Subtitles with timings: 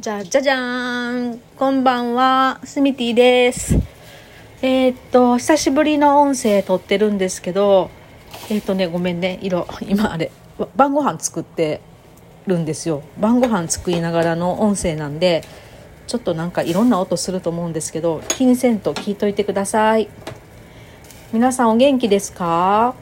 [0.00, 1.40] じゃ、じゃじゃーん。
[1.56, 3.76] こんばんは、スミティです。
[4.62, 7.90] えー、っと、久しぶりの音声撮ってるんですけど、
[8.48, 10.30] えー、っとね、ごめんね、色、今あれ、
[10.76, 11.80] 晩ご飯作って
[12.46, 13.02] るんですよ。
[13.18, 15.42] 晩ご飯作りながらの音声なんで、
[16.06, 20.08] ちょっとなんかいろんな音すると思うんですけど、気にせんと聞いといてください。
[21.32, 22.94] 皆さんお元気ですか？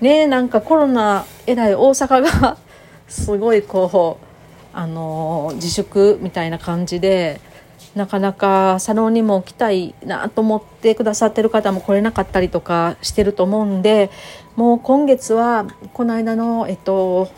[0.00, 2.56] ねえなんかコロナえらい大阪が
[3.08, 4.31] すごいこう
[4.72, 7.40] あの自粛みたいな感じで
[7.94, 14.10] なかなかサロンにも来たいなと思ってくださってる方も来れなかったりとかしてると思うんで
[14.56, 17.30] もう今月はこの間のえっと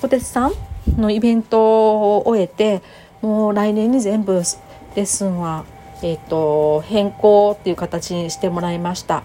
[0.00, 0.52] 小鉄さん
[0.96, 2.82] のイベントを終えて
[3.22, 5.64] もう来年に全部レッスンは
[6.02, 9.22] えっと変更っていう形にしてもらいました。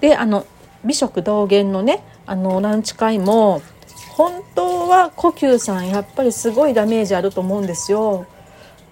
[0.00, 0.46] であの
[0.84, 3.62] 美食道元のねあのランチ会も
[4.16, 8.26] 本当は呼吸さんやっぱりすごいダメージあると思うんですよ。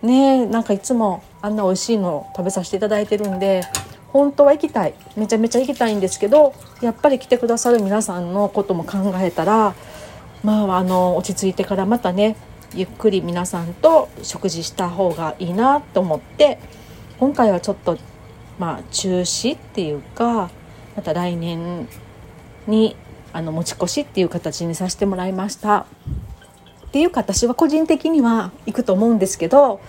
[0.03, 3.63] ねなんかいつもあんな美味しいの食べさせていただいてるんで
[4.09, 9.75] 本当は行きたいめちゃめちゃ行きたいんですけどやっぱり来てくださる皆さんのことも考えたら
[10.43, 12.37] まああの落ち着いてからまたね
[12.75, 16.59] ゆっくり皆さんと食事した方がいいなと思って
[17.19, 17.99] 今回はちょっと
[18.59, 20.51] まあ中止っていうか
[20.97, 21.89] また来年
[22.67, 22.97] に
[23.33, 25.87] あの持ち越しっていう形にさせてもらいました。
[26.91, 29.81] っていうか私は個人的には行くと思うんですけど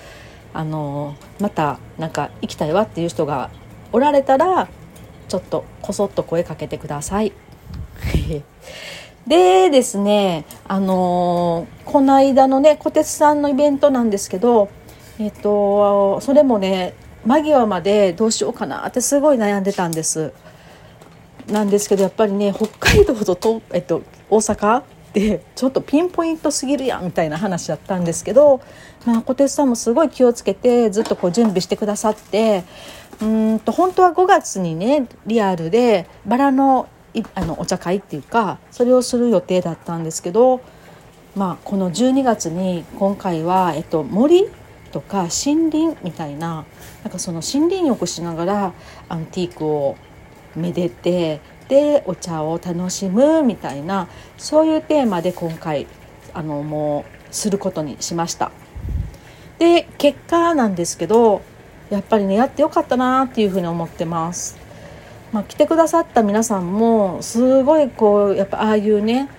[0.53, 3.49] あのまたなんか行きたいわっていう人が
[3.91, 4.67] おられたら
[5.27, 7.33] ちょっとこそっと声かけてください。
[9.25, 14.69] でですねあのこの間のね小鉄さんのイベントなんですけど
[15.19, 16.93] えっとそれもね
[17.25, 20.33] 間際までどうしようかなってすごい悩んでたんです。
[21.51, 28.61] なんですけどやっぱりね北海道とと、えっと、大阪ってちょっとピンポイントすぎるやんみたいな話だったんですけど、
[29.05, 32.63] まあ、小鉄さんもすごい気をつけてずっとこう準備してくださって
[33.21, 36.87] うんと本当は5月にねリアルでバラの
[37.35, 40.61] あのお茶会っていうかそれをする予定だったんですけど、
[41.35, 44.47] まあ、この12月に今回は、えっと、森
[44.93, 46.65] とか森林みたいな
[47.03, 48.73] なんかその森林浴しながら
[49.09, 49.97] アンティークを
[50.55, 54.07] めでてでお茶を楽しむみたいな
[54.37, 55.87] そういうテーマで今回
[56.33, 58.51] あのもうすることにしました
[59.57, 61.41] で結果なんですけど
[61.89, 64.57] やっぱりねやってよかったなっていうふうに思ってます、
[65.31, 69.29] まあ、来てくださった皆さんもすごいこうやっぱああいうね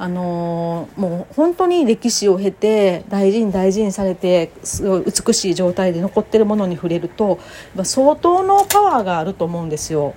[0.00, 7.40] あのー、もう本当に歴史を経て大事に大事にされてすごい美しい状態で残ってるものに触れると
[7.82, 10.14] 相当のパワーがあると思うんですよ。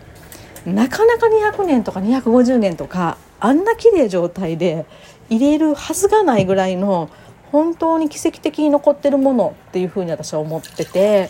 [0.65, 4.85] なかなか200年とか250年とかあんな綺麗状態で
[5.29, 7.09] 入れるはずがないぐらいの
[7.51, 11.29] 本当に奇跡的に残ってるものっていうふうに私は思ってて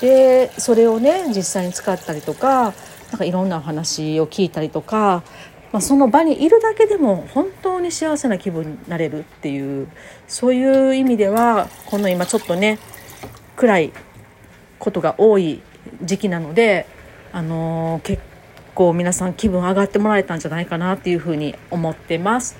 [0.00, 2.74] でそれをね実際に使ったりとか
[3.10, 5.22] なんかいろんなお話を聞いたりとか、
[5.72, 9.88] まあ、その場にいるだけでも本当に幸せな気分になれるっていう
[10.28, 12.78] そういう意味ではこの今ちょっとね
[13.56, 13.92] 暗い
[14.78, 15.62] ことが多い
[16.02, 16.86] 時期なので
[17.32, 18.22] あのー、結
[18.74, 22.56] 構皆さん気分上がってもらえたんじゃないかなっていうふうに思ってます。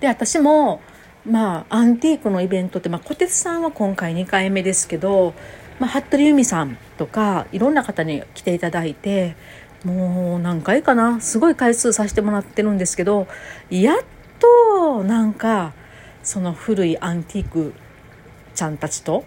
[0.00, 0.80] で私も
[1.26, 5.34] まあアンティークのイベントって、まあ、小鉄さんは今回2回目ですけど、
[5.78, 9.36] まあ、服部由美さんとかいろんな方に来ていただいて
[9.84, 13.26] もう何回かなすごい回数させてもらってるんですけど
[13.70, 13.98] やっ
[14.38, 15.72] となんか
[16.22, 17.74] その古いアンティーク
[18.54, 19.24] ちゃんたちと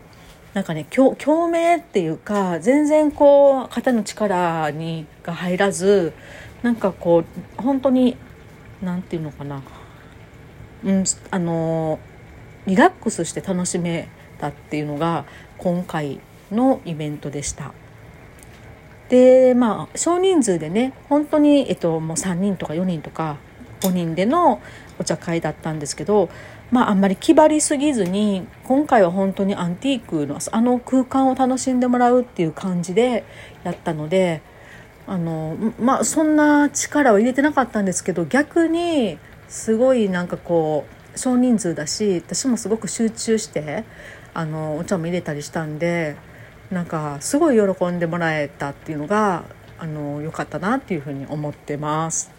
[0.54, 6.14] なんかね共共鳴っていうか全然こう肩の力にが入らず
[6.62, 7.24] なんかこ
[7.60, 8.18] う本当に
[8.82, 9.62] 何て言うのかな
[10.84, 12.00] うんあの
[12.68, 14.08] リラックスして楽しめ
[14.40, 15.26] たっていうのが
[15.58, 16.20] 今回
[16.52, 17.74] のイベントでした。
[19.10, 23.38] でまあ少人数でね本当に、えっと、もう3人とか4人とか
[23.82, 24.62] 5人での
[24.98, 26.30] お茶会だったんですけど
[26.74, 33.26] まああんまり気張りすぎずに今回は本当にアンティークのあの空間を楽しんでもらうっていう感じで
[33.64, 34.42] やったので
[35.06, 43.84] あのまあそんな力を入れてなかったんですけど逆にすごいなんかこう少人数だし私もすごく集中して
[44.34, 46.16] あのお茶も入れたりしたんで
[46.72, 49.44] なんかすごい喜んでもらえたっていうのが
[49.78, 52.32] あの良かったなっていうふうに思ってます。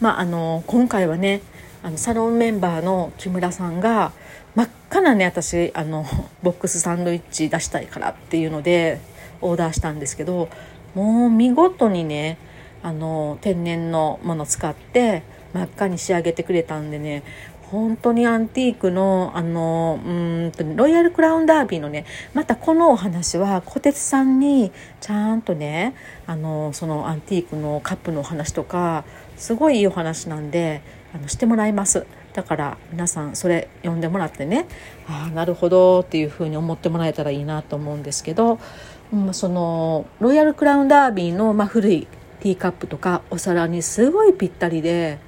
[0.00, 1.40] まあ、あの今回はね
[1.82, 4.12] あのサロンメンバーの木村さんが
[4.54, 6.04] 真っ赤なね私あの
[6.42, 9.00] ボックスサンドイッチ出したいからっていうので
[9.40, 10.48] オーダーしたんですけど
[10.94, 12.38] もう見事にね
[12.82, 15.22] あの天然のもの使って
[15.52, 17.22] 真っ赤に仕上げてくれたんでね
[17.70, 25.94] 本当にアンティークのあのうんとロイヤルクラウンダービーのねまたこのお話は小鉄さんにちゃんとね
[26.26, 29.04] あのそのアンティークのカップのお話とか
[29.36, 30.80] すごいいいお話なんで
[31.14, 32.06] あのしてもらいます。
[32.34, 34.66] だから皆さんそれ読んでもらってね。
[35.08, 38.58] ああなるほどっていうふうに思ってもらえたらいいなと思うんですけど、
[39.12, 42.06] うん、そのロイヤルクラウンダービーの、まあ、古い
[42.40, 45.18] ティーカップとかお皿にすごいぴったりで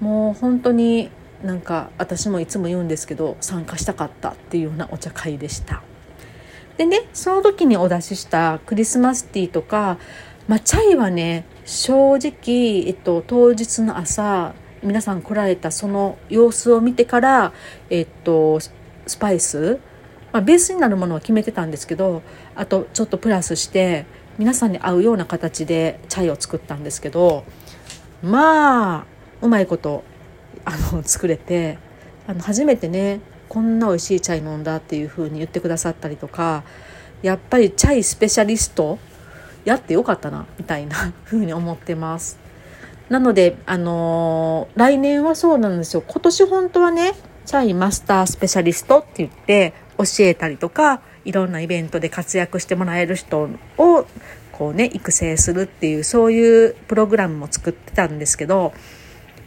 [0.00, 1.10] もう本当に
[1.44, 5.82] なんか私もいつも言うんですけど参加したかったっていうようなお茶会でした。
[6.76, 9.98] でねその時にお出ししたクリスマスティーとか、
[10.48, 17.52] まあ、チャイはね正直、えっと、当日の朝皆さん来られたその様子を見てから、
[17.88, 19.78] えっと、スパイス、
[20.32, 22.22] まあ、ベースになるものは決めてたんですけど
[22.54, 24.06] あとちょっとプラスして
[24.38, 27.44] 皆さんに合うような形でチャイを作ったんですけど
[28.22, 29.06] まあ
[29.40, 30.04] うまいこと
[30.64, 31.78] あの作れて
[32.26, 36.64] あの初めてねこんな美味しいチャイ飲んだっていう風に言ってくださったりとか
[37.20, 38.98] やっぱりチャイスペシャリスト
[39.64, 42.41] やってよかったなみたいな風に思ってます。
[43.08, 46.02] なので、あのー、来年はそうなんですよ。
[46.06, 47.12] 今年本当はね
[47.44, 54.06] チャイマスタースペシャリストって言って教えたりとかいろんなイベントで活躍してもらえる人を
[54.52, 58.72] こうね育成するっていうそういうプログラムも作ってたんですけど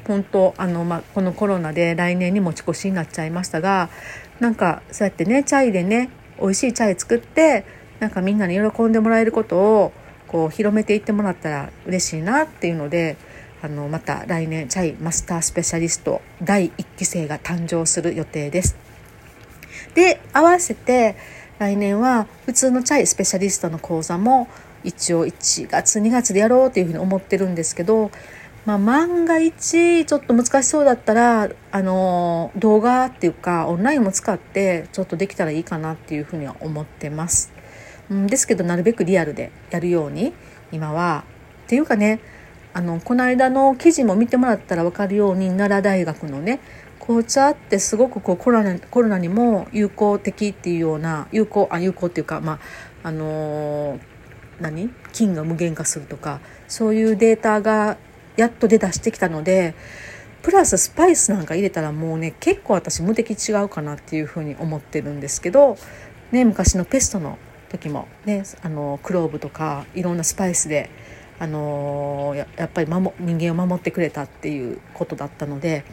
[0.07, 3.89] 本当あの、ま、このコロナで来年に持ち越しになっちゃいましたが
[4.39, 6.09] なんかそうやってねチャイでね
[6.39, 7.65] 美味しいチャイ作って
[7.99, 9.93] なんかみんなに喜んでもらえることを
[10.27, 13.15] こう広めていってもらったら嬉しいなっていうので
[13.65, 18.77] あのまた来年チャイマスタースペシャリスト第1期生が誕生する予定です。
[19.95, 21.15] で合わせて
[21.57, 24.47] 来年は普通のチャイスペシャリストの講座も
[24.83, 28.11] 一応1月2月でやろうというふうに思ってるんですけど
[28.65, 37.53] まあ、万が一ちょっと難しそうだったらあの動画っていうかオンラインも使ってちょっとできたらいいかなっていうふうには思ってます。
[38.09, 40.33] うん、ですけどなるべくリアルでやるように
[40.71, 41.25] 今は
[41.65, 42.19] っていうかね
[42.75, 46.59] あのこの間の記事も見てもらったら分かるように奈良大学のね
[46.99, 52.59] 紅茶ってすごくこうコロナコロナにも有効的っていうような有効あ有効っていうかま
[53.03, 53.99] ああのー、
[54.59, 54.89] 何？
[55.13, 57.97] 菌が無限化するとかそういうデータが
[58.35, 59.73] やっと出だしてきたので
[60.41, 65.77] プラススパイスなんか入れたらもうね結構私無敵違うかなっていうふうに思ってるんですけど、
[66.33, 67.37] ね、昔のペストの
[67.69, 70.89] 時もねあのクローブとかいろんなスパイスで
[71.39, 75.83] あのややっぱり守人間を守ってくれたっていうことだったので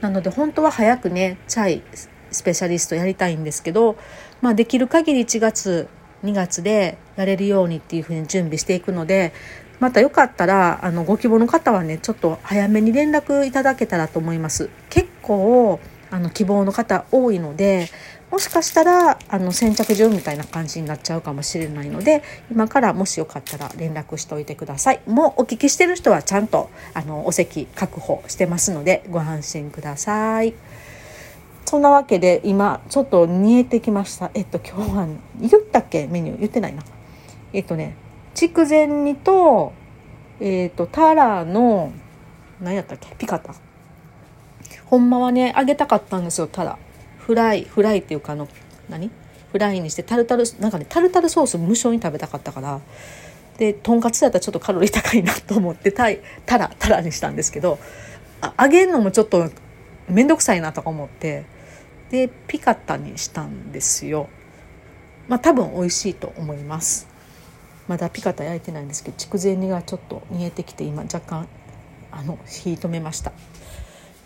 [0.00, 1.82] なので本当は早くねチャイ
[2.30, 3.96] スペシャリストやりたいんですけど、
[4.42, 5.88] まあ、できる限り1月
[6.24, 9.32] 2月でやれるようにっていうふうに準備していくので
[9.80, 14.70] またよかったらあのご希望の方はねちょっと早めに連絡いただけたらと思います。
[14.88, 17.88] 結構あの希望の方多いので
[18.34, 25.00] もしかしたらあの先着順みたいな感じになっちゃうかもしれないので今からもしよかったら連絡しておいてください。
[25.06, 30.52] もうお聞きしてる人はちゃんとあのお席確保してますのでご安心ください。
[31.64, 34.32] そんなわけで今ちょっと煮えてきました。
[34.34, 35.06] えっと今日は
[35.40, 36.08] 言ったっけ？
[36.08, 36.40] メニュー。
[36.40, 36.82] 言ってないな。
[37.52, 37.94] えっとね
[38.34, 39.72] 筑前煮と、
[40.40, 41.92] えっ、と、タラの、
[42.60, 43.14] 何やったっけ？
[43.14, 43.54] ピカタ。
[44.86, 46.76] ほんまはね、揚げたかったんですよ、タラ。
[47.26, 48.48] フライ、フライっていうかあの、
[48.88, 49.10] 何？
[49.50, 52.80] フライにしてタルタル、なんかね、タルタルソース無償に食べたかったから、
[53.56, 57.78] で、とんかつだったらちょっとカロリー高いなと思って、タイ、タラ、タラにしたんですけど、
[58.40, 59.50] あ揚げるのもちょっと
[60.08, 61.44] めんどくさいなとか思って、
[62.10, 64.28] で、ピカタにしたんですよ。
[65.28, 67.08] まあ多分美味しいと思います。
[67.86, 71.46] まだピカタ焼いてないんですけど筑前煮がちょっと煮えてきて今若干
[72.10, 73.30] あの火止めました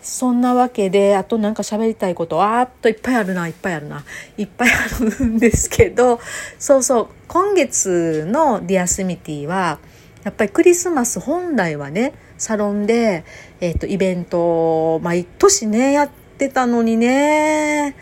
[0.01, 4.03] そんなわけであとなんか喋りたいことあっといっぱいあるないっぱいあるな
[4.37, 6.19] いっぱいあるんですけど
[6.57, 9.79] そうそう今月のディアスミティは
[10.23, 13.25] やっぱりクリスマス本来はねサロンで、
[13.59, 17.95] えーと、イベント毎年ねやってたのにね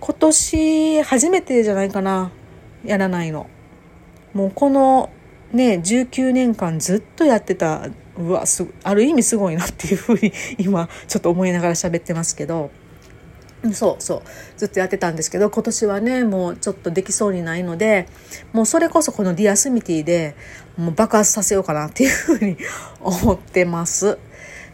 [0.00, 2.30] 今年初めてじゃないかな
[2.84, 3.48] やらないの。
[4.34, 5.10] もうこの
[5.52, 7.88] ね19年間ずっとやってた
[8.18, 12.70] うわすある意味すごいなっていうふうに今ちょっと思いながら喋ってますけど
[13.72, 14.22] そうそう
[14.56, 18.08] ずっとやってたんですけど今年はねもうちょっとできそうにないので
[18.52, 20.36] もうそれこそこのディアスミティで
[20.76, 22.56] もう爆発させようかなっていうふうに
[23.00, 24.18] 思ってます。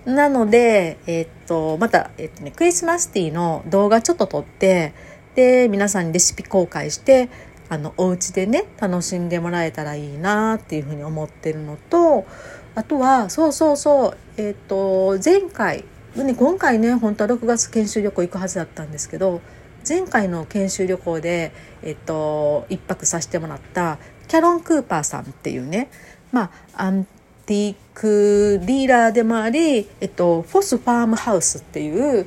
[0.04, 4.92] なので、え、っとまた、え、っとね、クリスマスティーの動画ちょっと撮って
[5.34, 7.30] で皆さんにレシピ公開して
[7.70, 12.26] あのお家でね楽しんでもらえたらいいなっていうふうに思ってるのと
[12.74, 15.84] あとはそうそうそうえっ、ー、と前回
[16.16, 19.40] ね、今回ね本当は6月研修旅行行くはずだったんですけど
[19.86, 21.52] 前回の研修旅行で、
[21.82, 25.90] えっと、1泊させてもらったキャロン・クーパーさんっていうね、
[26.30, 27.06] まあ、アン
[27.46, 32.26] ティークディーラーでもあり、えっと、フォスファームハウスっていう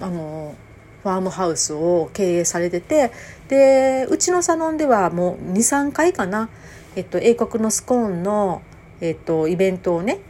[0.00, 0.56] あの
[1.02, 3.12] ファームハウスを経営されてて
[3.48, 6.48] でうちのサロンではもう23回かな、
[6.96, 8.62] えっと、英国のスコーンの、
[9.00, 10.20] えっと、イベントをね、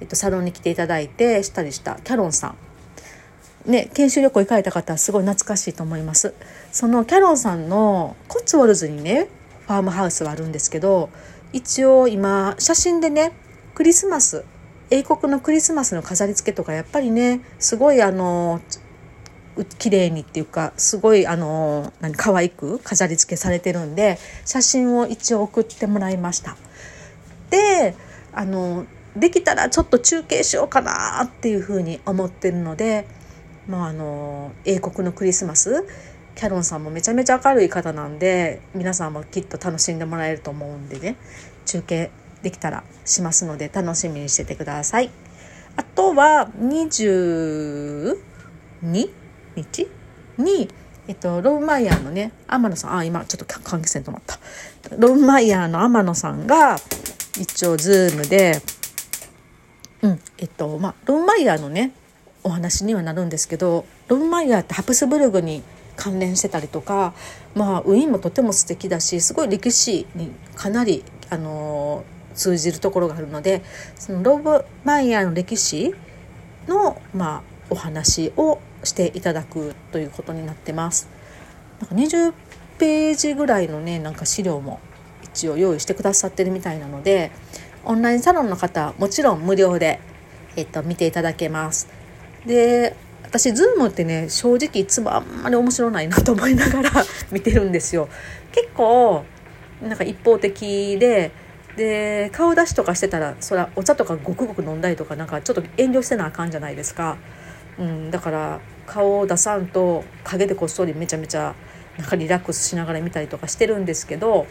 [0.00, 2.56] えっと、サロンに来ていただいてしたりしたキャロンさん。
[3.70, 6.34] ね、研修旅行行かれた方はすごい懐かしいと思います。
[6.70, 9.28] そのキャロンさんのコッツウォルズにね
[9.66, 11.10] ファームハウスはあるんですけど
[11.52, 13.32] 一応今写真でね
[13.74, 14.44] クリスマス
[14.90, 18.60] 英国のクリスマスの飾り付けとかやっぱりねすごいあの
[19.78, 26.56] 綺麗にっていうかすごいあの何可愛く飾り付けされてるんで写真を一応送ってもらいました
[27.50, 27.96] で
[28.36, 33.08] あのできたらちょっと中継しようかなっていうふうに思ってるので、
[33.66, 35.84] まあ、あの英国のクリスマス
[36.36, 41.16] キャロンさんもめちゃめちゃ明るい方なんで皆さんもきっと楽しんでもらえると思うんでね
[41.64, 42.12] 中継
[42.42, 45.10] できたらしますので楽しみにしててください。
[45.76, 48.16] あとは22
[49.56, 49.88] 日？
[50.38, 50.68] に、
[51.08, 54.38] えっと、ローンマイヤーのね、天野さん、あ、今ちょっと換気扇止まった。
[54.96, 56.76] ローンマイヤーの天野さんが、
[57.40, 58.60] 一応、ズームで、
[60.02, 61.92] うん、えっと、まあ、ローンマイヤーのね、
[62.42, 65.62] お話にはなるんですけど、ローンマイヤーってハプスブルグに
[65.96, 67.14] 関連してたりとか、
[67.54, 73.62] まあ、ウィーンもとても素敵だし、すごい歴史にかなり、あのー通じるところがあるので
[73.96, 75.94] そのロブ・マイヤーの歴史
[76.68, 81.08] の、まあ、お話をしていただくということになってます。
[81.80, 82.32] なんか20
[82.78, 84.80] ページぐらいのねなんか資料も
[85.36, 87.30] 一応用意してくださってるみたいなので
[87.84, 90.00] オンラインサロンの方もちろん無料で、
[90.56, 91.88] えっと、見ていただけます。
[92.46, 96.90] で私ズームってね正直いつもあんまり面白ないなと思いながら
[97.30, 98.08] 見てるんですよ。
[98.52, 99.24] 結構
[99.82, 101.32] なんか一方的で
[101.76, 107.18] で顔出しとかしてたらそらお茶とかごくごく飲んだりとかなんかちょっと遠慮してなあかんじゃないですか、
[107.78, 111.54] うん、だから顔を出さんと陰でこっそりめちゃめちゃ
[111.98, 114.46] なんかリラックスしながら見たりとかしてるんですけど、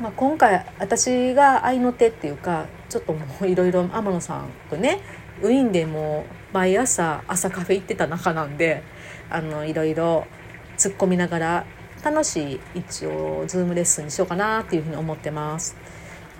[0.00, 5.00] まあ、今回私が合いの手っていうかちょっともういろいろ天野さんとね
[5.42, 8.82] ウィーンでも毎朝朝カフェ行ってた中なんで
[9.28, 10.24] あのいろいろ
[10.76, 11.66] 突っ込みながら
[12.04, 15.76] 楽しい一応ズームレッスンにしようかなっていうふうに思ってます。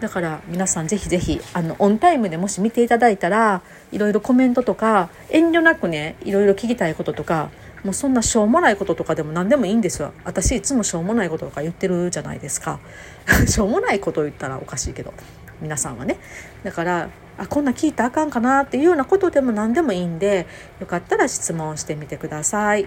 [0.00, 7.50] だから皆さんぜひぜひあのオンタイムでもし見ていただいたらいろいろコメントとか遠慮なくねいろいろ聞きたいこととか
[7.84, 10.12] もうそんなしょうもないこととかでも何でもいいんですよ。
[10.24, 12.80] 私いつもしょうもないこととか言ってるじゃないですか。
[13.46, 15.12] しょうもないことを言ったらおかしいけど。
[15.60, 16.18] 皆さんはね。
[16.62, 20.46] だからあこんな聞いたらあかんかなっていうようなことでも何でもいいんで
[20.80, 22.86] よかったら質問してみてください。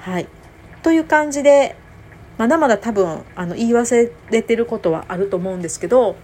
[0.00, 0.28] はい。
[0.82, 1.76] という感じで
[2.38, 6.16] まだまだ多分あの言い忘れてることはあると思うんですけど、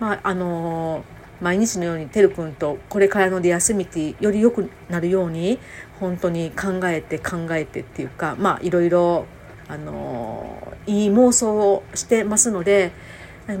[0.00, 1.04] まああの
[1.42, 5.58] 毎日のようにてるくんとこれからのディアスミティより良くなるように
[6.00, 9.26] 本当に考えて考えてっていうかまあいろいろ
[9.68, 12.92] あのいい妄想をしてますので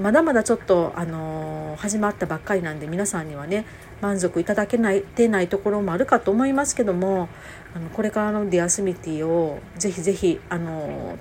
[0.00, 3.66] まだまだちょっとあの始まったばっかりなんで皆さんにはね
[4.00, 7.28] 満足いただけないてないところもあるかと思いますけども
[7.74, 11.18] あのこれからのディアスミティをぜひぜひあの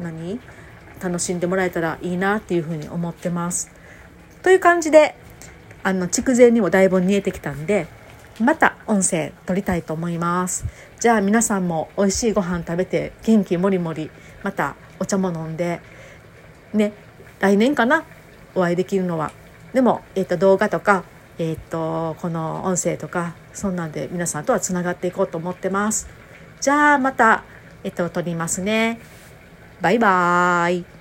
[0.00, 0.40] 何？
[1.02, 3.70] 楽しんでもらえたらいいなっていうふうに思ってます。
[4.42, 5.16] という感じで
[5.84, 7.86] あの筑前にもだいぶ見えてきたんで
[8.40, 10.64] また音声撮りたいと思います。
[10.98, 14.10] じゃあ皆さんも美味しいご飯食べて元気もりもり
[14.42, 15.80] またお茶も飲んで
[16.72, 16.92] ね
[17.38, 18.02] 来年かな？
[18.56, 19.30] お会いできるのは。
[19.72, 21.04] でも、えー、と動画とか、
[21.38, 26.08] えー、とこの音声とかそんなんで皆さんとはつながっていこうと思ってます。
[26.60, 27.44] じゃあまた、
[27.82, 28.98] えっ、と、撮りますね。
[29.82, 30.93] バイバーイ。